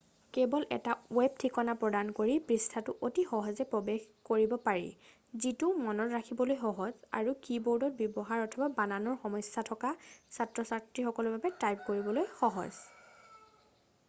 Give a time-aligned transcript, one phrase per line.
[0.35, 4.87] কেৱল এটা ৱেব ঠিকনা প্ৰদান কৰি পৃষ্ঠাটোত অতি সহজে প্ৰৱেশ কৰিব পাৰি
[5.43, 12.31] যিটো মনত ৰাখিবলৈ সহজ আৰু কী-বোৰ্ড ব্যৱহাৰৰ অথবা বানানৰ সমস্যা থকা ছাত্ৰ-ছাত্ৰীসকলৰ বাবে টাইপ কৰিবলৈ
[12.41, 12.81] সহজ